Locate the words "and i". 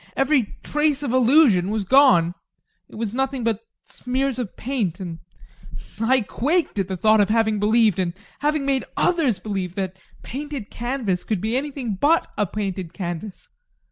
4.99-6.21